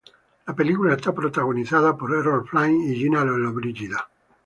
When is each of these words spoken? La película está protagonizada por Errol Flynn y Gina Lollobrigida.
La 0.47 0.55
película 0.55 0.95
está 0.95 1.13
protagonizada 1.13 1.95
por 1.95 2.11
Errol 2.15 2.47
Flynn 2.47 2.89
y 2.91 2.95
Gina 2.95 3.23
Lollobrigida. 3.23 4.09